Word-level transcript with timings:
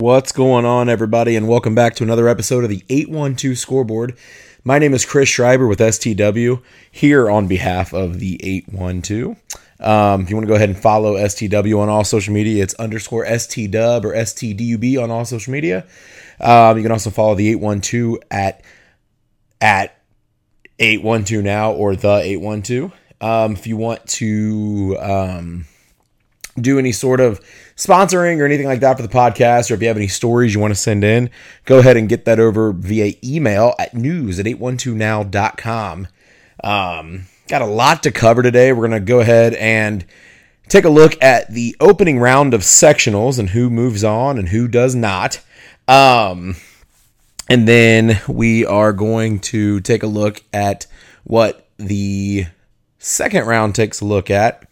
What's 0.00 0.30
going 0.30 0.64
on, 0.64 0.88
everybody, 0.88 1.34
and 1.34 1.48
welcome 1.48 1.74
back 1.74 1.96
to 1.96 2.04
another 2.04 2.28
episode 2.28 2.62
of 2.62 2.70
the 2.70 2.84
812 2.88 3.58
Scoreboard. 3.58 4.16
My 4.62 4.78
name 4.78 4.94
is 4.94 5.04
Chris 5.04 5.28
Schreiber 5.28 5.66
with 5.66 5.80
STW 5.80 6.62
here 6.92 7.28
on 7.28 7.48
behalf 7.48 7.92
of 7.92 8.20
the 8.20 8.38
812. 8.40 9.36
Um, 9.80 10.20
if 10.20 10.30
you 10.30 10.36
want 10.36 10.44
to 10.44 10.48
go 10.48 10.54
ahead 10.54 10.68
and 10.68 10.78
follow 10.78 11.16
STW 11.16 11.80
on 11.80 11.88
all 11.88 12.04
social 12.04 12.32
media, 12.32 12.62
it's 12.62 12.74
underscore 12.74 13.26
STW 13.26 14.04
or 14.04 14.14
STDUB 14.14 15.02
on 15.02 15.10
all 15.10 15.24
social 15.24 15.52
media. 15.52 15.84
Um, 16.40 16.76
you 16.76 16.84
can 16.84 16.92
also 16.92 17.10
follow 17.10 17.34
the 17.34 17.48
812 17.48 18.18
at 18.30 18.62
at 19.60 20.00
812 20.78 21.42
now 21.42 21.72
or 21.72 21.96
the 21.96 22.20
812. 22.20 22.92
Um, 23.20 23.54
if 23.54 23.66
you 23.66 23.76
want 23.76 24.06
to 24.06 24.96
um, 25.00 25.64
do 26.62 26.78
any 26.78 26.92
sort 26.92 27.20
of 27.20 27.40
sponsoring 27.76 28.38
or 28.38 28.44
anything 28.44 28.66
like 28.66 28.80
that 28.80 28.96
for 28.96 29.02
the 29.02 29.08
podcast, 29.08 29.70
or 29.70 29.74
if 29.74 29.82
you 29.82 29.88
have 29.88 29.96
any 29.96 30.08
stories 30.08 30.54
you 30.54 30.60
want 30.60 30.72
to 30.72 30.80
send 30.80 31.04
in, 31.04 31.30
go 31.64 31.78
ahead 31.78 31.96
and 31.96 32.08
get 32.08 32.24
that 32.24 32.40
over 32.40 32.72
via 32.72 33.14
email 33.24 33.74
at 33.78 33.94
news 33.94 34.38
at 34.38 34.46
812now.com. 34.46 36.08
Um, 36.64 37.26
got 37.48 37.62
a 37.62 37.66
lot 37.66 38.02
to 38.02 38.10
cover 38.10 38.42
today. 38.42 38.72
We're 38.72 38.88
going 38.88 39.00
to 39.00 39.06
go 39.06 39.20
ahead 39.20 39.54
and 39.54 40.04
take 40.68 40.84
a 40.84 40.90
look 40.90 41.22
at 41.22 41.50
the 41.52 41.74
opening 41.80 42.18
round 42.18 42.54
of 42.54 42.60
sectionals 42.60 43.38
and 43.38 43.50
who 43.50 43.70
moves 43.70 44.04
on 44.04 44.38
and 44.38 44.48
who 44.48 44.68
does 44.68 44.94
not. 44.94 45.40
Um, 45.86 46.56
and 47.48 47.66
then 47.66 48.20
we 48.28 48.66
are 48.66 48.92
going 48.92 49.38
to 49.40 49.80
take 49.80 50.02
a 50.02 50.06
look 50.06 50.42
at 50.52 50.86
what 51.24 51.66
the 51.78 52.46
second 52.98 53.46
round 53.46 53.74
takes 53.74 54.00
a 54.00 54.04
look 54.04 54.30
at 54.30 54.67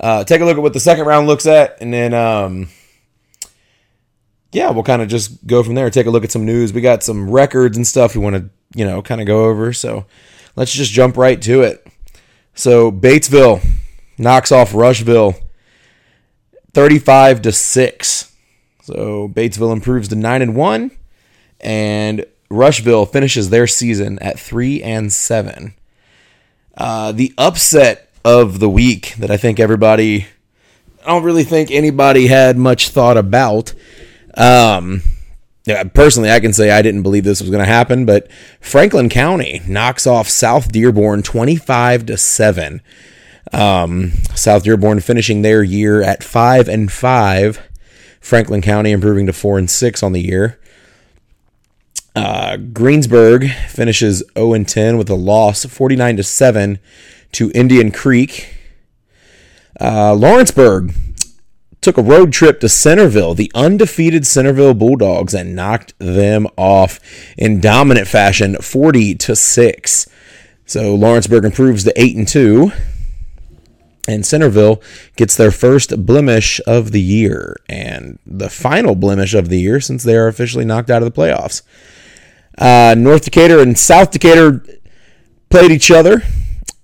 uh, 0.00 0.24
take 0.24 0.40
a 0.40 0.44
look 0.44 0.56
at 0.56 0.62
what 0.62 0.72
the 0.72 0.80
second 0.80 1.06
round 1.06 1.26
looks 1.26 1.46
at, 1.46 1.76
and 1.80 1.92
then 1.92 2.14
um, 2.14 2.68
yeah, 4.50 4.70
we'll 4.70 4.82
kind 4.82 5.02
of 5.02 5.08
just 5.08 5.46
go 5.46 5.62
from 5.62 5.74
there. 5.74 5.90
Take 5.90 6.06
a 6.06 6.10
look 6.10 6.24
at 6.24 6.32
some 6.32 6.46
news. 6.46 6.72
We 6.72 6.80
got 6.80 7.02
some 7.02 7.30
records 7.30 7.76
and 7.76 7.86
stuff 7.86 8.16
we 8.16 8.22
want 8.22 8.36
to 8.36 8.50
you 8.74 8.84
know 8.84 9.02
kind 9.02 9.20
of 9.20 9.26
go 9.26 9.44
over. 9.44 9.72
So 9.72 10.06
let's 10.56 10.72
just 10.72 10.92
jump 10.92 11.16
right 11.16 11.40
to 11.42 11.62
it. 11.62 11.86
So 12.54 12.90
Batesville 12.90 13.64
knocks 14.18 14.50
off 14.50 14.74
Rushville, 14.74 15.34
thirty-five 16.72 17.42
to 17.42 17.52
six. 17.52 18.34
So 18.82 19.28
Batesville 19.28 19.72
improves 19.72 20.08
to 20.08 20.16
nine 20.16 20.42
and 20.42 20.56
one, 20.56 20.90
and 21.60 22.24
Rushville 22.48 23.06
finishes 23.06 23.50
their 23.50 23.66
season 23.66 24.18
at 24.20 24.40
three 24.40 24.82
and 24.82 25.12
seven. 25.12 25.74
Uh, 26.76 27.12
the 27.12 27.32
upset 27.36 28.09
of 28.24 28.58
the 28.58 28.68
week 28.68 29.14
that 29.18 29.30
I 29.30 29.36
think 29.36 29.58
everybody, 29.58 30.26
I 31.04 31.08
don't 31.08 31.22
really 31.22 31.44
think 31.44 31.70
anybody 31.70 32.26
had 32.26 32.56
much 32.56 32.90
thought 32.90 33.16
about. 33.16 33.72
Um, 34.34 35.02
personally, 35.94 36.30
I 36.30 36.40
can 36.40 36.52
say 36.52 36.70
I 36.70 36.82
didn't 36.82 37.02
believe 37.02 37.24
this 37.24 37.40
was 37.40 37.50
going 37.50 37.64
to 37.64 37.70
happen, 37.70 38.04
but 38.04 38.30
Franklin 38.60 39.08
County 39.08 39.60
knocks 39.66 40.06
off 40.06 40.28
South 40.28 40.70
Dearborn 40.70 41.22
25 41.22 42.06
to 42.06 42.16
7. 42.16 42.82
Um, 43.52 44.12
South 44.34 44.64
Dearborn 44.64 45.00
finishing 45.00 45.42
their 45.42 45.62
year 45.62 46.02
at 46.02 46.22
5 46.22 46.68
and 46.68 46.90
5. 46.90 47.68
Franklin 48.20 48.60
County 48.60 48.90
improving 48.90 49.26
to 49.26 49.32
4 49.32 49.58
and 49.58 49.70
6 49.70 50.02
on 50.02 50.12
the 50.12 50.20
year. 50.20 50.58
Uh, 52.14 52.56
Greensburg 52.56 53.50
finishes 53.68 54.22
0 54.36 54.52
and 54.52 54.68
10 54.68 54.98
with 54.98 55.08
a 55.08 55.14
loss 55.14 55.64
49 55.64 56.16
to 56.16 56.22
7 56.22 56.78
to 57.32 57.50
Indian 57.54 57.90
Creek. 57.90 58.56
Uh, 59.80 60.14
Lawrenceburg 60.14 60.94
took 61.80 61.96
a 61.96 62.02
road 62.02 62.32
trip 62.32 62.60
to 62.60 62.68
Centerville, 62.68 63.34
the 63.34 63.50
undefeated 63.54 64.26
Centerville 64.26 64.74
Bulldogs, 64.74 65.34
and 65.34 65.56
knocked 65.56 65.94
them 65.98 66.46
off 66.56 67.00
in 67.38 67.60
dominant 67.60 68.06
fashion, 68.06 68.56
40 68.56 69.14
to 69.16 69.34
6. 69.34 70.08
So 70.66 70.94
Lawrenceburg 70.94 71.44
improves 71.44 71.84
to 71.84 72.00
8 72.00 72.16
and 72.16 72.28
2. 72.28 72.72
And 74.08 74.26
Centerville 74.26 74.82
gets 75.16 75.36
their 75.36 75.52
first 75.52 76.04
blemish 76.04 76.60
of 76.66 76.90
the 76.90 77.00
year 77.00 77.56
and 77.68 78.18
the 78.26 78.48
final 78.48 78.96
blemish 78.96 79.34
of 79.34 79.48
the 79.48 79.60
year 79.60 79.80
since 79.80 80.02
they 80.02 80.16
are 80.16 80.26
officially 80.26 80.64
knocked 80.64 80.90
out 80.90 81.02
of 81.02 81.12
the 81.12 81.20
playoffs. 81.20 81.62
Uh, 82.58 82.94
North 82.98 83.24
Decatur 83.24 83.60
and 83.60 83.78
South 83.78 84.10
Decatur 84.10 84.64
played 85.48 85.70
each 85.70 85.90
other 85.90 86.22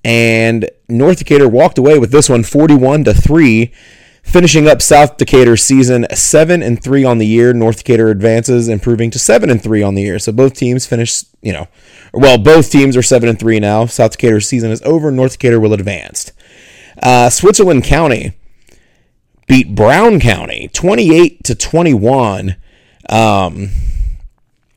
and 0.06 0.70
North 0.88 1.18
Decatur 1.18 1.48
walked 1.48 1.78
away 1.78 1.98
with 1.98 2.12
this 2.12 2.28
one 2.28 2.44
41 2.44 3.02
to 3.04 3.12
3 3.12 3.72
finishing 4.22 4.68
up 4.68 4.80
South 4.80 5.16
Decatur's 5.16 5.64
season 5.64 6.06
7 6.14 6.62
and 6.62 6.80
3 6.80 7.04
on 7.04 7.18
the 7.18 7.26
year. 7.26 7.52
North 7.52 7.78
Decatur 7.78 8.08
advances 8.08 8.68
improving 8.68 9.10
to 9.10 9.18
7 9.18 9.50
and 9.50 9.60
3 9.60 9.82
on 9.82 9.96
the 9.96 10.02
year. 10.02 10.20
So 10.20 10.30
both 10.30 10.54
teams 10.54 10.86
finish 10.86 11.24
you 11.42 11.52
know 11.52 11.66
well 12.14 12.38
both 12.38 12.70
teams 12.70 12.96
are 12.96 13.02
7 13.02 13.28
and 13.28 13.36
3 13.36 13.58
now. 13.58 13.86
South 13.86 14.12
Decatur's 14.12 14.48
season 14.48 14.70
is 14.70 14.80
over. 14.82 15.10
North 15.10 15.32
Decatur 15.32 15.58
will 15.58 15.72
advance. 15.72 16.30
Uh, 17.02 17.28
Switzerland 17.28 17.82
County 17.82 18.38
beat 19.48 19.74
Brown 19.74 20.20
County 20.20 20.70
28 20.72 21.42
to 21.42 21.56
21 21.56 22.54
um, 23.08 23.70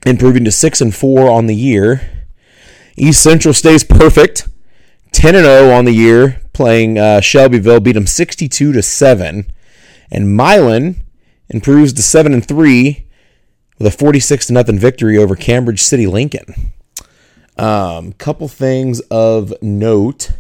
improving 0.07 0.43
to 0.45 0.51
6 0.51 0.81
and 0.81 0.95
4 0.95 1.29
on 1.29 1.45
the 1.45 1.55
year. 1.55 2.09
East 2.97 3.21
Central 3.21 3.53
stays 3.53 3.83
perfect 3.83 4.48
10 5.11 5.35
and 5.35 5.45
0 5.45 5.71
on 5.71 5.85
the 5.85 5.91
year, 5.91 6.41
playing 6.53 6.97
uh, 6.97 7.21
Shelbyville, 7.21 7.79
beat 7.79 7.93
them 7.93 8.07
62 8.07 8.71
to 8.71 8.81
7. 8.81 9.51
And 10.11 10.35
Milan 10.35 11.03
improves 11.49 11.93
to 11.93 12.01
7 12.01 12.33
and 12.33 12.47
3 12.47 13.05
with 13.77 13.87
a 13.87 13.91
46 13.91 14.47
to 14.47 14.53
nothing 14.53 14.77
victory 14.77 15.17
over 15.17 15.35
Cambridge 15.35 15.81
City 15.81 16.07
Lincoln. 16.07 16.73
Um, 17.57 18.13
couple 18.13 18.47
things 18.47 19.01
of 19.11 19.53
note 19.61 20.31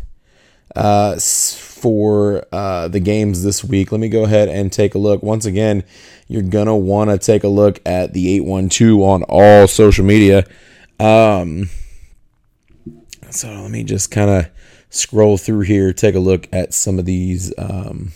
uh, 0.75 1.17
for 1.19 2.45
uh, 2.51 2.87
the 2.87 2.99
games 2.99 3.43
this 3.43 3.63
week. 3.63 3.91
Let 3.91 3.99
me 3.99 4.09
go 4.09 4.23
ahead 4.23 4.49
and 4.49 4.71
take 4.71 4.95
a 4.95 4.97
look. 4.97 5.23
Once 5.23 5.45
again, 5.45 5.83
you're 6.27 6.43
to 6.67 6.75
want 6.75 7.09
to 7.09 7.17
take 7.17 7.43
a 7.43 7.47
look 7.47 7.79
at 7.85 8.13
the 8.13 8.35
812 8.35 9.01
on 9.01 9.23
all 9.23 9.67
social 9.67 10.05
media. 10.05 10.45
Um, 10.99 11.69
so 13.31 13.49
let 13.49 13.71
me 13.71 13.83
just 13.83 14.11
kind 14.11 14.29
of 14.29 14.47
scroll 14.89 15.37
through 15.37 15.61
here, 15.61 15.93
take 15.93 16.15
a 16.15 16.19
look 16.19 16.47
at 16.51 16.73
some 16.73 16.99
of 16.99 17.05
these 17.05 17.53
um, 17.57 18.11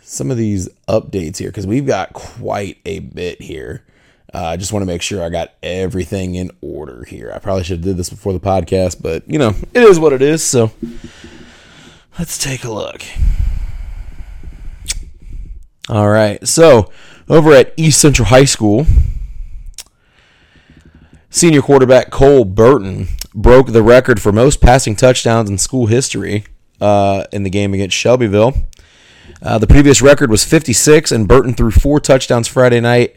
some 0.00 0.30
of 0.30 0.36
these 0.36 0.68
updates 0.88 1.38
here 1.38 1.48
because 1.48 1.66
we've 1.66 1.86
got 1.86 2.12
quite 2.12 2.78
a 2.84 2.98
bit 3.00 3.40
here. 3.40 3.84
Uh, 4.34 4.44
I 4.44 4.56
just 4.56 4.72
want 4.72 4.82
to 4.82 4.86
make 4.86 5.02
sure 5.02 5.22
I 5.22 5.28
got 5.28 5.52
everything 5.62 6.34
in 6.34 6.50
order 6.62 7.04
here. 7.04 7.30
I 7.34 7.38
probably 7.38 7.64
should 7.64 7.78
have 7.78 7.84
did 7.84 7.96
this 7.96 8.10
before 8.10 8.32
the 8.32 8.40
podcast, 8.40 9.02
but 9.02 9.28
you 9.28 9.38
know 9.38 9.54
it 9.74 9.82
is 9.82 9.98
what 9.98 10.12
it 10.12 10.22
is. 10.22 10.42
So 10.42 10.70
let's 12.18 12.38
take 12.38 12.64
a 12.64 12.70
look. 12.70 13.02
All 15.88 16.08
right, 16.08 16.46
so 16.46 16.90
over 17.28 17.52
at 17.52 17.74
East 17.76 18.00
Central 18.00 18.28
High 18.28 18.44
School, 18.44 18.86
senior 21.28 21.60
quarterback 21.60 22.10
Cole 22.10 22.44
Burton 22.44 23.08
broke 23.34 23.72
the 23.72 23.82
record 23.82 24.20
for 24.20 24.32
most 24.32 24.60
passing 24.60 24.96
touchdowns 24.96 25.48
in 25.48 25.58
school 25.58 25.86
history 25.86 26.44
uh, 26.80 27.24
in 27.32 27.42
the 27.42 27.50
game 27.50 27.74
against 27.74 27.96
Shelbyville. 27.96 28.54
Uh, 29.40 29.58
the 29.58 29.66
previous 29.66 30.02
record 30.02 30.30
was 30.30 30.44
56, 30.44 31.10
and 31.10 31.26
Burton 31.26 31.54
threw 31.54 31.70
four 31.70 32.00
touchdowns 32.00 32.48
Friday 32.48 32.80
night 32.80 33.16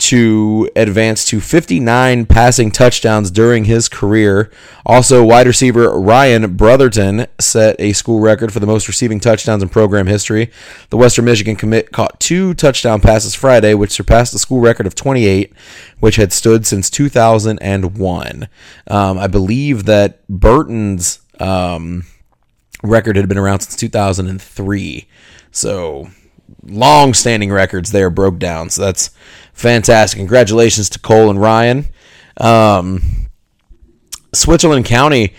to 0.00 0.68
advance 0.74 1.24
to 1.26 1.40
59 1.40 2.26
passing 2.26 2.70
touchdowns 2.70 3.30
during 3.30 3.66
his 3.66 3.88
career. 3.88 4.50
Also, 4.86 5.22
wide 5.22 5.46
receiver 5.46 5.90
Ryan 5.98 6.56
Brotherton 6.56 7.26
set 7.38 7.76
a 7.78 7.92
school 7.92 8.20
record 8.20 8.52
for 8.52 8.60
the 8.60 8.66
most 8.66 8.88
receiving 8.88 9.20
touchdowns 9.20 9.62
in 9.62 9.68
program 9.68 10.06
history. 10.06 10.50
The 10.88 10.96
Western 10.96 11.26
Michigan 11.26 11.54
commit 11.54 11.92
caught 11.92 12.18
two 12.18 12.54
touchdown 12.54 13.00
passes 13.00 13.34
Friday, 13.34 13.74
which 13.74 13.92
surpassed 13.92 14.32
the 14.32 14.38
school 14.38 14.60
record 14.60 14.86
of 14.86 14.94
28, 14.94 15.52
which 16.00 16.16
had 16.16 16.32
stood 16.32 16.66
since 16.66 16.88
2001. 16.88 18.48
Um, 18.86 19.18
I 19.18 19.26
believe 19.26 19.84
that 19.84 20.26
Burton's 20.28 21.20
um, 21.38 22.04
record 22.82 23.16
had 23.16 23.28
been 23.28 23.38
around 23.38 23.60
since 23.60 23.76
2003. 23.76 25.06
So 25.52 26.08
long 26.62 27.14
standing 27.14 27.50
records 27.52 27.92
there 27.92 28.10
broke 28.10 28.38
down. 28.38 28.70
So 28.70 28.82
that's 28.82 29.10
fantastic. 29.52 30.18
Congratulations 30.18 30.88
to 30.90 30.98
Cole 30.98 31.30
and 31.30 31.40
Ryan. 31.40 31.86
Um, 32.36 33.02
Switzerland 34.32 34.86
County, 34.86 35.34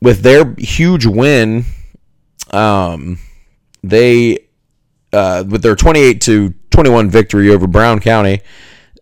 with 0.00 0.20
their 0.20 0.54
huge 0.56 1.06
win, 1.06 1.64
um, 2.50 3.18
they 3.82 4.38
uh, 5.12 5.44
with 5.48 5.62
their 5.62 5.76
28 5.76 6.20
to 6.22 6.54
21 6.70 7.08
victory 7.08 7.50
over 7.50 7.66
Brown 7.66 8.00
County, 8.00 8.40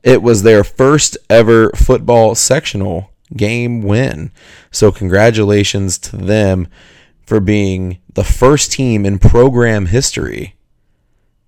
it 0.03 0.23
was 0.23 0.43
their 0.43 0.63
first 0.63 1.17
ever 1.31 1.71
football 1.71 2.35
sectional 2.35 3.11
game 3.37 3.81
win. 3.81 4.31
So 4.71 4.93
congratulations 4.93 5.99
to 5.99 6.17
them 6.17 6.69
for 7.25 7.41
being 7.41 7.99
the 8.13 8.25
first 8.25 8.73
team 8.73 9.07
in 9.07 9.19
program 9.19 9.87
history 9.87 10.57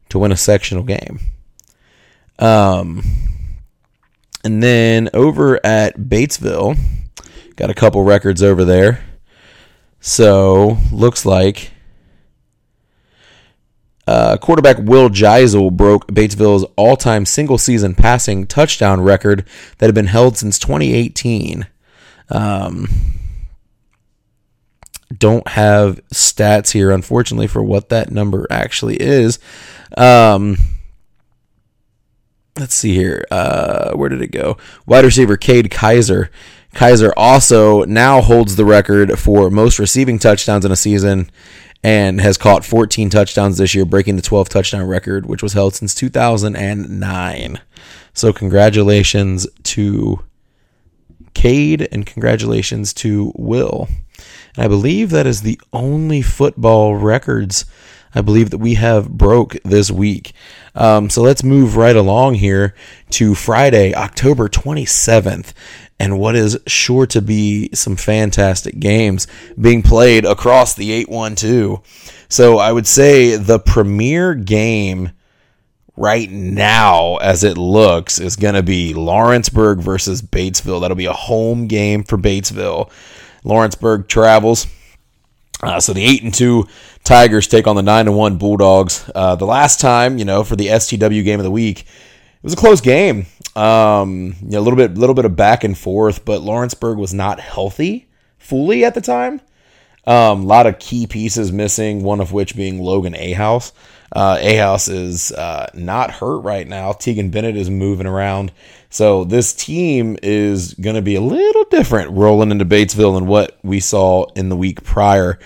to 0.08 0.18
win 0.18 0.32
a 0.32 0.36
sectional 0.36 0.82
game. 0.82 1.20
Um, 2.38 3.02
and 4.42 4.62
then 4.62 5.08
over 5.14 5.64
at 5.64 5.96
Batesville, 5.98 6.78
got 7.56 7.70
a 7.70 7.74
couple 7.74 8.02
records 8.02 8.42
over 8.42 8.64
there. 8.64 9.04
So 10.00 10.76
looks 10.92 11.24
like 11.24 11.72
uh, 14.06 14.36
quarterback 14.36 14.76
Will 14.78 15.08
Geisel 15.08 15.74
broke 15.74 16.06
Batesville's 16.08 16.66
all-time 16.76 17.24
single-season 17.24 17.94
passing 17.94 18.46
touchdown 18.46 19.00
record 19.00 19.46
that 19.78 19.86
had 19.86 19.94
been 19.94 20.08
held 20.08 20.36
since 20.36 20.58
2018. 20.58 21.66
Um, 22.28 22.86
don't 25.16 25.48
have 25.48 26.00
stats 26.12 26.72
here, 26.72 26.90
unfortunately, 26.90 27.46
for 27.46 27.62
what 27.62 27.88
that 27.88 28.10
number 28.10 28.46
actually 28.50 28.96
is. 28.96 29.38
Um, 29.96 30.58
let's 32.58 32.74
see 32.74 32.94
here. 32.94 33.24
Uh, 33.30 33.92
where 33.94 34.08
did 34.08 34.22
it 34.22 34.30
go? 34.30 34.56
Wide 34.86 35.04
receiver 35.04 35.36
Cade 35.36 35.70
Kaiser. 35.70 36.30
Kaiser 36.74 37.12
also 37.16 37.84
now 37.84 38.20
holds 38.20 38.56
the 38.56 38.64
record 38.64 39.18
for 39.18 39.50
most 39.50 39.78
receiving 39.78 40.18
touchdowns 40.18 40.64
in 40.64 40.72
a 40.72 40.76
season 40.76 41.30
and 41.82 42.20
has 42.20 42.38
caught 42.38 42.64
14 42.64 43.10
touchdowns 43.10 43.58
this 43.58 43.74
year, 43.74 43.84
breaking 43.84 44.16
the 44.16 44.22
12 44.22 44.48
touchdown 44.48 44.86
record, 44.86 45.26
which 45.26 45.42
was 45.42 45.52
held 45.52 45.74
since 45.74 45.94
2009. 45.94 47.60
So, 48.12 48.32
congratulations 48.32 49.46
to 49.64 50.24
Cade 51.34 51.88
and 51.92 52.06
congratulations 52.06 52.94
to 52.94 53.32
Will. 53.36 53.88
And 54.56 54.64
I 54.64 54.68
believe 54.68 55.10
that 55.10 55.26
is 55.26 55.42
the 55.42 55.60
only 55.72 56.22
football 56.22 56.96
records 56.96 57.66
I 58.14 58.20
believe 58.20 58.50
that 58.50 58.58
we 58.58 58.74
have 58.74 59.10
broke 59.10 59.56
this 59.64 59.90
week. 59.90 60.32
Um, 60.74 61.10
so 61.10 61.22
let's 61.22 61.42
move 61.42 61.76
right 61.76 61.96
along 61.96 62.34
here 62.34 62.74
to 63.10 63.34
Friday, 63.34 63.94
October 63.94 64.48
27th, 64.48 65.52
and 65.98 66.18
what 66.18 66.36
is 66.36 66.58
sure 66.66 67.06
to 67.06 67.22
be 67.22 67.70
some 67.72 67.96
fantastic 67.96 68.78
games 68.78 69.26
being 69.60 69.82
played 69.82 70.24
across 70.24 70.74
the 70.74 70.92
812. 70.92 71.82
So 72.28 72.58
I 72.58 72.72
would 72.72 72.86
say 72.86 73.36
the 73.36 73.58
premier 73.58 74.34
game 74.34 75.12
right 75.96 76.30
now, 76.30 77.16
as 77.16 77.44
it 77.44 77.56
looks, 77.56 78.18
is 78.18 78.36
going 78.36 78.54
to 78.54 78.62
be 78.62 78.94
Lawrenceburg 78.94 79.78
versus 79.78 80.22
Batesville. 80.22 80.80
That'll 80.80 80.96
be 80.96 81.06
a 81.06 81.12
home 81.12 81.66
game 81.66 82.02
for 82.02 82.18
Batesville. 82.18 82.90
Lawrenceburg 83.44 84.08
travels. 84.08 84.66
Uh, 85.64 85.80
so 85.80 85.92
the 85.92 86.04
eight 86.04 86.22
and 86.22 86.34
two 86.34 86.66
Tigers 87.04 87.46
take 87.48 87.66
on 87.66 87.76
the 87.76 87.82
nine 87.82 88.06
and 88.06 88.16
one 88.16 88.36
Bulldogs. 88.38 89.10
Uh, 89.14 89.34
the 89.34 89.46
last 89.46 89.80
time, 89.80 90.18
you 90.18 90.24
know, 90.24 90.44
for 90.44 90.56
the 90.56 90.68
STW 90.68 91.24
game 91.24 91.40
of 91.40 91.44
the 91.44 91.50
week, 91.50 91.80
it 91.80 92.42
was 92.42 92.52
a 92.52 92.56
close 92.56 92.80
game. 92.80 93.26
Um, 93.56 94.34
you 94.42 94.50
know, 94.50 94.60
a 94.60 94.62
little 94.62 94.76
bit, 94.76 94.98
little 94.98 95.14
bit 95.14 95.24
of 95.24 95.36
back 95.36 95.64
and 95.64 95.76
forth, 95.76 96.24
but 96.24 96.42
Lawrenceburg 96.42 96.98
was 96.98 97.14
not 97.14 97.40
healthy 97.40 98.08
fully 98.38 98.84
at 98.84 98.94
the 98.94 99.00
time. 99.00 99.40
Um, 100.06 100.42
a 100.42 100.46
lot 100.46 100.66
of 100.66 100.78
key 100.78 101.06
pieces 101.06 101.50
missing, 101.50 102.02
one 102.02 102.20
of 102.20 102.32
which 102.32 102.54
being 102.56 102.80
Logan 102.80 103.14
Ahouse. 103.14 103.72
Uh, 104.12 104.36
Ahouse 104.36 104.88
is 104.88 105.32
uh, 105.32 105.70
not 105.74 106.10
hurt 106.10 106.40
right 106.40 106.68
now. 106.68 106.92
Tegan 106.92 107.30
Bennett 107.30 107.56
is 107.56 107.70
moving 107.70 108.06
around. 108.06 108.52
So 108.94 109.24
this 109.24 109.52
team 109.52 110.16
is 110.22 110.74
going 110.74 110.94
to 110.94 111.02
be 111.02 111.16
a 111.16 111.20
little 111.20 111.64
different 111.64 112.12
rolling 112.12 112.52
into 112.52 112.64
Batesville 112.64 113.16
than 113.16 113.26
what 113.26 113.58
we 113.64 113.80
saw 113.80 114.26
in 114.36 114.50
the 114.50 114.56
week 114.56 114.84
prior 114.84 115.40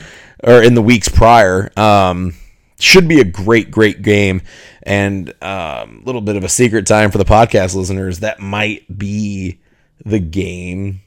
or 0.45 0.63
in 0.63 0.75
the 0.75 0.83
weeks 0.83 1.09
prior. 1.09 1.71
Um, 1.75 2.35
should 2.79 3.09
be 3.09 3.23
a 3.23 3.25
great, 3.25 3.71
great 3.71 4.03
game. 4.03 4.43
And 4.83 5.31
a 5.41 5.83
um, 5.83 6.03
little 6.05 6.21
bit 6.21 6.37
of 6.37 6.45
a 6.45 6.49
secret 6.51 6.87
time 6.87 7.11
for 7.11 7.17
the 7.17 7.25
podcast 7.25 7.75
listeners. 7.75 8.19
That 8.19 8.39
might 8.39 8.99
be 8.99 9.61
the 10.05 10.21
game 10.21 11.01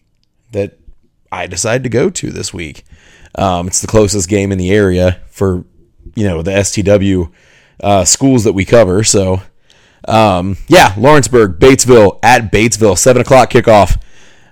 that 0.52 0.80
I 1.32 1.46
decide 1.46 1.84
to 1.84 1.90
go 1.90 2.10
to 2.10 2.32
this 2.32 2.52
week. 2.52 2.86
Um, 3.36 3.68
it's 3.68 3.82
the 3.82 3.88
closest 3.88 4.28
game 4.28 4.52
in 4.52 4.58
the 4.58 4.72
area 4.72 5.22
for, 5.30 5.64
you 6.16 6.28
know, 6.28 6.42
the 6.42 6.52
STW 6.52 7.32
uh, 7.82 8.04
schools 8.04 8.46
that 8.46 8.54
we 8.54 8.66
cover. 8.66 9.04
So 9.04 9.44
um, 10.08 10.58
yeah, 10.68 10.94
Lawrenceburg, 10.98 11.60
Batesville 11.60 12.20
at 12.24 12.52
Batesville, 12.52 12.98
seven 12.98 13.22
o'clock 13.22 13.50
kickoff. 13.50 14.02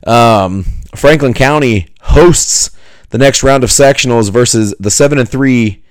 Um, 0.07 0.65
Franklin 0.95 1.33
County 1.33 1.87
hosts 2.01 2.71
the 3.09 3.17
next 3.17 3.43
round 3.43 3.63
of 3.63 3.69
sectionals 3.69 4.31
versus 4.31 4.75
the 4.79 4.91
seven 4.91 5.19
and 5.19 5.27
three 5.27 5.83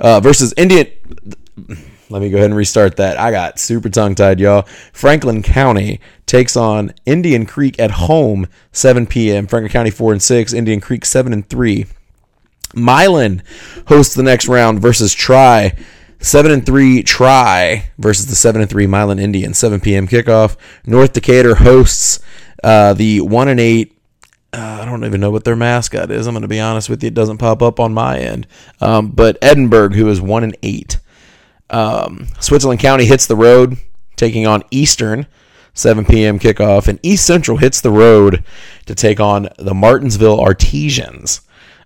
uh, 0.00 0.20
versus 0.20 0.52
Indian. 0.56 0.86
Let 2.10 2.20
me 2.20 2.30
go 2.30 2.36
ahead 2.36 2.50
and 2.50 2.56
restart 2.56 2.96
that. 2.96 3.18
I 3.18 3.30
got 3.30 3.58
super 3.58 3.88
tongue 3.88 4.14
tied, 4.14 4.38
y'all. 4.38 4.62
Franklin 4.92 5.42
County 5.42 6.00
takes 6.26 6.56
on 6.56 6.92
Indian 7.06 7.46
Creek 7.46 7.78
at 7.80 7.92
home, 7.92 8.46
7 8.72 9.06
p.m. 9.06 9.46
Franklin 9.46 9.72
County 9.72 9.90
4 9.90 10.12
and 10.12 10.22
6, 10.22 10.52
Indian 10.52 10.80
Creek 10.80 11.04
7 11.04 11.32
and 11.32 11.48
3. 11.48 11.86
Milan 12.74 13.42
hosts 13.88 14.14
the 14.14 14.22
next 14.22 14.48
round 14.48 14.80
versus 14.80 15.14
Tri 15.14 15.74
Seven 16.24 16.52
and 16.52 16.64
three 16.64 17.02
try 17.02 17.90
versus 17.98 18.24
the 18.24 18.34
seven 18.34 18.62
and 18.62 18.70
three 18.70 18.86
Milan 18.86 19.18
Indians. 19.18 19.58
7 19.58 19.78
p.m. 19.78 20.08
kickoff. 20.08 20.56
North 20.86 21.12
Decatur 21.12 21.56
hosts 21.56 22.18
uh, 22.64 22.94
the 22.94 23.20
one 23.20 23.46
and 23.48 23.60
eight. 23.60 24.00
Uh, 24.50 24.78
I 24.80 24.86
don't 24.86 25.04
even 25.04 25.20
know 25.20 25.30
what 25.30 25.44
their 25.44 25.54
mascot 25.54 26.10
is. 26.10 26.26
I'm 26.26 26.32
going 26.32 26.40
to 26.40 26.48
be 26.48 26.60
honest 26.60 26.88
with 26.88 27.02
you; 27.02 27.08
it 27.08 27.14
doesn't 27.14 27.36
pop 27.36 27.60
up 27.60 27.78
on 27.78 27.92
my 27.92 28.18
end. 28.20 28.46
Um, 28.80 29.10
but 29.10 29.36
Edinburgh, 29.42 29.90
who 29.90 30.08
is 30.08 30.18
one 30.18 30.44
and 30.44 30.56
eight. 30.62 30.98
Um, 31.68 32.28
Switzerland 32.40 32.80
County 32.80 33.04
hits 33.04 33.26
the 33.26 33.36
road, 33.36 33.76
taking 34.16 34.46
on 34.46 34.62
Eastern. 34.70 35.26
7 35.76 36.04
p.m. 36.04 36.38
kickoff, 36.38 36.86
and 36.86 37.00
East 37.02 37.26
Central 37.26 37.58
hits 37.58 37.80
the 37.80 37.90
road 37.90 38.44
to 38.86 38.94
take 38.94 39.18
on 39.18 39.48
the 39.58 39.74
Martinsville 39.74 40.40
Artesians. 40.40 41.40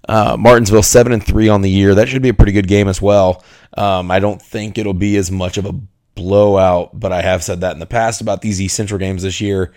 Uh, 0.08 0.36
Martinsville 0.38 0.82
seven 0.82 1.12
and 1.12 1.24
three 1.24 1.48
on 1.48 1.60
the 1.60 1.70
year. 1.70 1.94
That 1.94 2.08
should 2.08 2.22
be 2.22 2.30
a 2.30 2.34
pretty 2.34 2.52
good 2.52 2.66
game 2.66 2.88
as 2.88 3.00
well. 3.00 3.44
Um, 3.76 4.10
I 4.10 4.18
don't 4.18 4.40
think 4.40 4.78
it'll 4.78 4.94
be 4.94 5.16
as 5.16 5.30
much 5.30 5.58
of 5.58 5.66
a 5.66 5.78
blowout, 6.14 6.98
but 6.98 7.12
I 7.12 7.22
have 7.22 7.44
said 7.44 7.60
that 7.60 7.72
in 7.72 7.78
the 7.78 7.86
past 7.86 8.20
about 8.20 8.40
these 8.40 8.60
East 8.60 8.74
Central 8.74 8.98
games 8.98 9.22
this 9.22 9.40
year, 9.40 9.72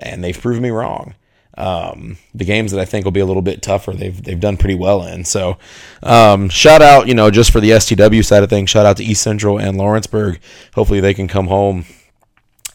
and 0.00 0.22
they've 0.22 0.38
proven 0.38 0.62
me 0.62 0.70
wrong. 0.70 1.14
Um, 1.56 2.18
the 2.34 2.44
games 2.44 2.70
that 2.70 2.80
I 2.80 2.84
think 2.84 3.04
will 3.04 3.12
be 3.12 3.20
a 3.20 3.26
little 3.26 3.42
bit 3.42 3.62
tougher, 3.62 3.92
they've 3.92 4.22
they've 4.22 4.38
done 4.38 4.56
pretty 4.56 4.76
well 4.76 5.02
in. 5.04 5.24
So, 5.24 5.58
um, 6.02 6.48
shout 6.48 6.82
out, 6.82 7.08
you 7.08 7.14
know, 7.14 7.30
just 7.30 7.50
for 7.50 7.60
the 7.60 7.70
STW 7.70 8.24
side 8.24 8.42
of 8.42 8.50
things, 8.50 8.70
shout 8.70 8.86
out 8.86 8.96
to 8.98 9.04
East 9.04 9.22
Central 9.22 9.58
and 9.58 9.76
Lawrenceburg. 9.76 10.40
Hopefully, 10.74 11.00
they 11.00 11.14
can 11.14 11.26
come 11.26 11.48
home 11.48 11.84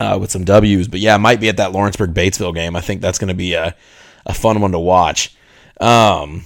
uh, 0.02 0.18
with 0.20 0.32
some 0.32 0.44
W's. 0.44 0.90
But 0.90 1.00
yeah, 1.00 1.18
might 1.18 1.40
be 1.40 1.48
at 1.48 1.58
that 1.58 1.72
Lawrenceburg 1.72 2.14
Batesville 2.14 2.54
game. 2.54 2.76
I 2.76 2.82
think 2.82 3.02
that's 3.02 3.20
going 3.20 3.30
to 3.30 3.34
be 3.34 3.54
a 3.54 3.76
a 4.26 4.34
fun 4.34 4.60
one 4.60 4.72
to 4.72 4.80
watch. 4.80 5.36
Um, 5.80 6.46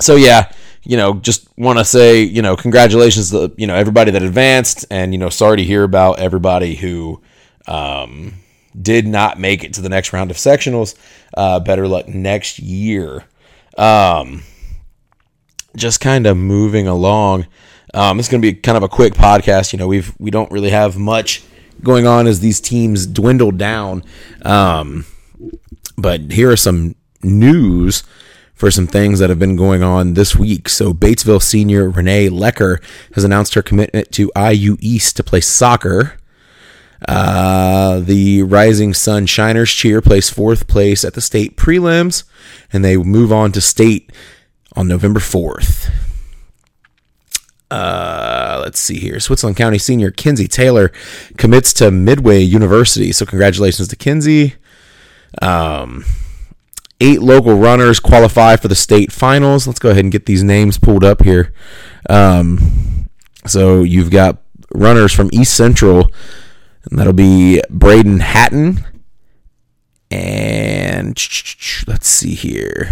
so 0.00 0.16
yeah, 0.16 0.52
you 0.82 0.96
know, 0.96 1.14
just 1.14 1.48
want 1.58 1.78
to 1.78 1.84
say, 1.84 2.22
you 2.22 2.42
know, 2.42 2.56
congratulations 2.56 3.30
to 3.30 3.52
you 3.56 3.66
know 3.66 3.74
everybody 3.74 4.10
that 4.12 4.22
advanced, 4.22 4.86
and 4.90 5.12
you 5.12 5.18
know, 5.18 5.28
sorry 5.28 5.56
to 5.58 5.64
hear 5.64 5.82
about 5.82 6.18
everybody 6.18 6.76
who 6.76 7.20
um, 7.66 8.34
did 8.80 9.06
not 9.06 9.38
make 9.38 9.64
it 9.64 9.74
to 9.74 9.80
the 9.80 9.88
next 9.88 10.12
round 10.12 10.30
of 10.30 10.36
sectionals. 10.36 10.94
Uh, 11.34 11.60
better 11.60 11.88
luck 11.88 12.08
next 12.08 12.58
year. 12.58 13.24
Um, 13.76 14.42
just 15.76 16.00
kind 16.00 16.26
of 16.26 16.36
moving 16.36 16.86
along. 16.86 17.46
Um, 17.92 18.18
it's 18.18 18.28
going 18.28 18.40
to 18.40 18.52
be 18.52 18.54
kind 18.54 18.76
of 18.76 18.82
a 18.82 18.88
quick 18.88 19.14
podcast. 19.14 19.72
You 19.72 19.78
know, 19.78 19.88
we've 19.88 20.14
we 20.18 20.30
don't 20.30 20.50
really 20.50 20.70
have 20.70 20.96
much 20.96 21.42
going 21.82 22.06
on 22.06 22.26
as 22.26 22.40
these 22.40 22.60
teams 22.60 23.06
dwindle 23.06 23.50
down. 23.50 24.04
Um, 24.42 25.04
but 25.98 26.32
here 26.32 26.50
are 26.50 26.56
some 26.56 26.94
news 27.22 28.04
for 28.56 28.70
some 28.70 28.86
things 28.86 29.18
that 29.18 29.28
have 29.28 29.38
been 29.38 29.54
going 29.54 29.82
on 29.82 30.14
this 30.14 30.34
week. 30.34 30.68
So, 30.68 30.92
Batesville 30.92 31.42
senior 31.42 31.90
Renee 31.90 32.28
Lecker 32.28 32.82
has 33.14 33.22
announced 33.22 33.54
her 33.54 33.62
commitment 33.62 34.10
to 34.12 34.32
IU 34.36 34.78
East 34.80 35.16
to 35.16 35.22
play 35.22 35.42
soccer. 35.42 36.14
Uh, 37.06 38.00
the 38.00 38.42
Rising 38.42 38.94
Sun 38.94 39.26
Shiners 39.26 39.76
cheer 39.76 40.00
placed 40.00 40.32
fourth 40.32 40.66
place 40.66 41.04
at 41.04 41.12
the 41.12 41.20
state 41.20 41.56
prelims, 41.56 42.24
and 42.72 42.82
they 42.82 42.96
move 42.96 43.30
on 43.30 43.52
to 43.52 43.60
state 43.60 44.10
on 44.74 44.88
November 44.88 45.20
4th. 45.20 45.92
Uh, 47.70 48.60
let's 48.64 48.80
see 48.80 48.98
here. 48.98 49.20
Switzerland 49.20 49.56
County 49.56 49.76
senior 49.76 50.10
Kinsey 50.10 50.48
Taylor 50.48 50.90
commits 51.36 51.74
to 51.74 51.90
Midway 51.90 52.40
University. 52.40 53.12
So, 53.12 53.26
congratulations 53.26 53.88
to 53.88 53.96
Kinsey. 53.96 54.54
Um, 55.42 56.06
Eight 57.00 57.20
local 57.20 57.58
runners 57.58 58.00
qualify 58.00 58.56
for 58.56 58.68
the 58.68 58.74
state 58.74 59.12
finals. 59.12 59.66
Let's 59.66 59.78
go 59.78 59.90
ahead 59.90 60.04
and 60.04 60.12
get 60.12 60.26
these 60.26 60.42
names 60.42 60.78
pulled 60.78 61.04
up 61.04 61.22
here. 61.22 61.52
Um, 62.08 63.08
so 63.44 63.82
you've 63.82 64.10
got 64.10 64.38
runners 64.74 65.12
from 65.12 65.28
East 65.32 65.54
Central, 65.54 66.10
and 66.84 66.98
that'll 66.98 67.12
be 67.12 67.60
Braden 67.68 68.20
Hatton. 68.20 68.84
And 70.10 71.16
let's 71.86 72.08
see 72.08 72.34
here. 72.34 72.88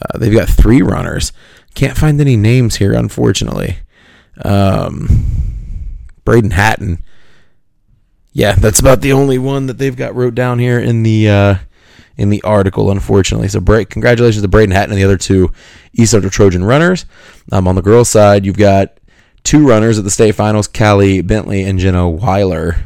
Uh, 0.00 0.18
they've 0.18 0.34
got 0.34 0.48
three 0.48 0.82
runners. 0.82 1.32
Can't 1.74 1.96
find 1.96 2.20
any 2.20 2.36
names 2.36 2.76
here, 2.76 2.92
unfortunately. 2.92 3.78
Um, 4.44 5.88
Braden 6.24 6.52
Hatton. 6.52 7.02
Yeah, 8.32 8.54
that's 8.54 8.80
about 8.80 9.00
the 9.00 9.12
only 9.12 9.38
one 9.38 9.66
that 9.66 9.78
they've 9.78 9.96
got 9.96 10.14
wrote 10.14 10.34
down 10.34 10.58
here 10.58 10.78
in 10.78 11.02
the 11.02 11.28
uh, 11.28 11.54
in 12.16 12.30
the 12.30 12.42
article, 12.42 12.90
unfortunately. 12.90 13.48
So, 13.48 13.60
congratulations 13.60 14.42
to 14.42 14.48
Braden 14.48 14.70
Hatton 14.70 14.92
and 14.92 14.98
the 15.00 15.04
other 15.04 15.16
two 15.16 15.52
East 15.92 16.12
Central 16.12 16.30
Trojan 16.30 16.62
runners. 16.62 17.06
Um, 17.50 17.66
on 17.66 17.74
the 17.74 17.82
girls' 17.82 18.08
side, 18.08 18.46
you've 18.46 18.56
got 18.56 19.00
two 19.42 19.66
runners 19.66 19.98
at 19.98 20.04
the 20.04 20.10
state 20.10 20.34
finals: 20.34 20.68
Callie 20.68 21.22
Bentley 21.22 21.64
and 21.64 21.78
Jenna 21.78 22.08
Weiler. 22.08 22.76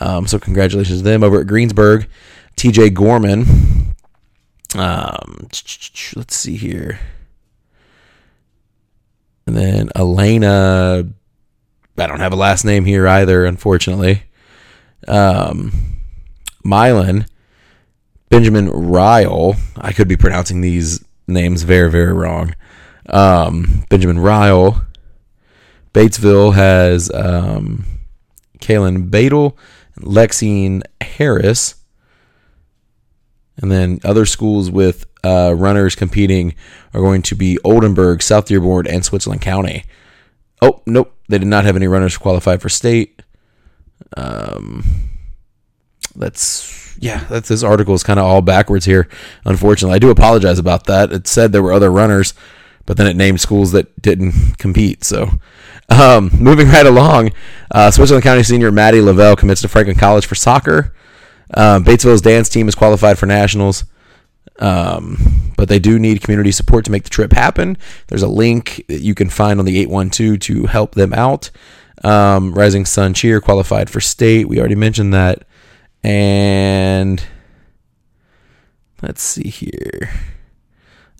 Um, 0.00 0.26
so, 0.26 0.38
congratulations 0.38 0.98
to 0.98 1.04
them 1.04 1.22
over 1.22 1.40
at 1.40 1.46
Greensburg. 1.46 2.08
TJ 2.56 2.92
Gorman. 2.94 3.94
Um, 4.76 5.48
let's 6.16 6.36
see 6.36 6.56
here. 6.56 6.98
And 9.46 9.56
then 9.56 9.90
Elena. 9.94 11.06
I 11.96 12.06
don't 12.08 12.20
have 12.20 12.32
a 12.32 12.36
last 12.36 12.64
name 12.64 12.84
here 12.84 13.06
either, 13.06 13.44
unfortunately. 13.44 14.24
Um, 15.08 15.72
Milan, 16.62 17.26
Benjamin 18.28 18.70
Ryle. 18.70 19.56
I 19.76 19.92
could 19.92 20.08
be 20.08 20.16
pronouncing 20.16 20.60
these 20.60 21.04
names 21.26 21.62
very, 21.62 21.90
very 21.90 22.12
wrong. 22.12 22.54
Um, 23.08 23.84
Benjamin 23.88 24.18
Ryle. 24.18 24.84
Batesville 25.92 26.54
has 26.54 27.10
um, 27.12 27.84
Kaylin 28.58 29.10
Badel, 29.10 29.56
Lexine 30.00 30.82
Harris. 31.00 31.76
And 33.56 33.70
then 33.70 34.00
other 34.02 34.26
schools 34.26 34.70
with 34.70 35.06
uh, 35.22 35.54
runners 35.56 35.94
competing 35.94 36.54
are 36.92 37.00
going 37.00 37.22
to 37.22 37.36
be 37.36 37.58
Oldenburg, 37.62 38.20
South 38.20 38.46
Dearborn, 38.46 38.88
and 38.88 39.04
Switzerland 39.04 39.42
County. 39.42 39.84
Oh, 40.60 40.82
nope. 40.86 41.14
They 41.28 41.38
did 41.38 41.46
not 41.46 41.64
have 41.64 41.76
any 41.76 41.86
runners 41.86 42.18
qualified 42.18 42.60
for 42.60 42.68
state. 42.68 43.22
Um, 44.16 44.84
that's 46.14 46.96
yeah. 47.00 47.24
That's 47.24 47.48
this 47.48 47.62
article 47.62 47.94
is 47.94 48.02
kind 48.02 48.18
of 48.18 48.26
all 48.26 48.42
backwards 48.42 48.84
here. 48.84 49.08
Unfortunately, 49.44 49.96
I 49.96 49.98
do 49.98 50.10
apologize 50.10 50.58
about 50.58 50.86
that. 50.86 51.12
It 51.12 51.26
said 51.26 51.52
there 51.52 51.62
were 51.62 51.72
other 51.72 51.90
runners, 51.90 52.34
but 52.86 52.96
then 52.96 53.06
it 53.06 53.16
named 53.16 53.40
schools 53.40 53.72
that 53.72 54.00
didn't 54.00 54.32
compete. 54.58 55.04
So, 55.04 55.30
um, 55.88 56.30
moving 56.38 56.68
right 56.68 56.86
along, 56.86 57.32
uh, 57.70 57.90
Switzerland 57.90 58.24
County 58.24 58.42
senior 58.42 58.70
Maddie 58.70 59.00
Lavelle 59.00 59.36
commits 59.36 59.60
to 59.62 59.68
Franklin 59.68 59.96
College 59.96 60.26
for 60.26 60.34
soccer. 60.34 60.94
Um, 61.52 61.84
Batesville's 61.84 62.22
dance 62.22 62.48
team 62.48 62.68
is 62.68 62.74
qualified 62.74 63.18
for 63.18 63.26
nationals. 63.26 63.84
Um, 64.60 65.52
but 65.56 65.68
they 65.68 65.78
do 65.78 65.98
need 65.98 66.22
community 66.22 66.52
support 66.52 66.84
to 66.84 66.90
make 66.90 67.02
the 67.02 67.10
trip 67.10 67.32
happen. 67.32 67.76
There's 68.06 68.22
a 68.22 68.28
link 68.28 68.84
that 68.88 69.00
you 69.00 69.14
can 69.14 69.28
find 69.28 69.58
on 69.58 69.66
the 69.66 69.78
812 69.78 70.38
to 70.40 70.66
help 70.66 70.94
them 70.94 71.12
out. 71.12 71.50
Um, 72.04 72.52
Rising 72.52 72.84
Sun 72.84 73.14
Cheer 73.14 73.40
qualified 73.40 73.88
for 73.90 74.00
state. 74.00 74.46
We 74.46 74.58
already 74.58 74.74
mentioned 74.74 75.14
that. 75.14 75.46
And 76.02 77.24
let's 79.02 79.22
see 79.22 79.48
here. 79.48 80.10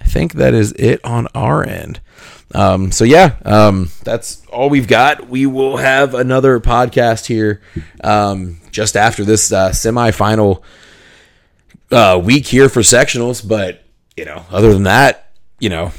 I 0.01 0.05
think 0.05 0.35
that 0.35 0.53
is 0.53 0.73
it 0.73 1.03
on 1.05 1.27
our 1.35 1.67
end. 1.67 2.01
Um, 2.55 2.93
so 2.93 3.05
yeah, 3.05 3.37
um, 3.45 3.91
that's 4.05 4.47
all 4.47 4.69
we've 4.69 4.87
got. 4.87 5.29
We 5.29 5.47
will 5.47 5.79
have 5.79 6.15
another 6.15 6.61
podcast 6.61 7.27
here 7.27 7.63
um, 8.03 8.61
just 8.71 8.97
after 8.97 9.25
this 9.25 9.51
uh, 9.51 9.71
semifinal 9.71 10.63
uh, 11.91 12.21
week 12.23 12.47
here 12.47 12.69
for 12.69 12.81
sectionals. 12.81 13.47
But 13.47 13.83
you 14.17 14.27
know, 14.27 14.45
other 14.51 14.73
than 14.73 14.85
that, 14.85 15.33
you 15.59 15.71
know, 15.71 15.93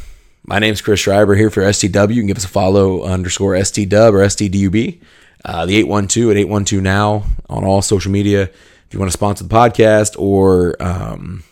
my 0.48 0.60
name's 0.60 0.82
Chris 0.82 1.00
Schreiber 1.00 1.36
here 1.36 1.50
for 1.50 1.62
STW. 1.62 2.14
You 2.14 2.22
can 2.22 2.28
give 2.28 2.38
us 2.38 2.46
a 2.46 2.50
follow 2.50 3.04
underscore 3.04 3.54
STW 3.54 4.14
or 4.14 4.20
STDUB. 4.20 5.02
Uh, 5.44 5.66
the 5.66 5.75
812 5.78 6.32
at 6.32 6.38
812 6.38 6.84
now 6.84 7.24
on 7.50 7.64
all 7.64 7.82
social 7.82 8.12
media. 8.12 8.44
If 8.44 8.88
you 8.92 9.00
want 9.00 9.12
to 9.12 9.18
sponsor 9.18 9.44
the 9.44 9.54
podcast 9.54 10.16
or 10.20 10.82
um, 10.82 11.44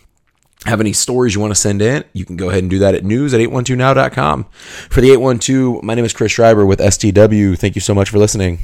have 0.64 0.80
any 0.80 0.92
stories 0.92 1.34
you 1.34 1.40
want 1.40 1.50
to 1.52 1.60
send 1.60 1.82
in, 1.82 2.04
you 2.12 2.24
can 2.24 2.36
go 2.36 2.48
ahead 2.48 2.62
and 2.62 2.70
do 2.70 2.78
that 2.80 2.94
at 2.94 3.04
news 3.04 3.34
at 3.34 3.40
812now.com. 3.40 4.44
For 4.44 5.00
the 5.00 5.10
812, 5.10 5.82
my 5.82 5.94
name 5.94 6.04
is 6.04 6.12
Chris 6.12 6.32
Schreiber 6.32 6.64
with 6.64 6.78
STW. 6.78 7.58
Thank 7.58 7.74
you 7.74 7.80
so 7.80 7.94
much 7.94 8.10
for 8.10 8.18
listening. 8.18 8.58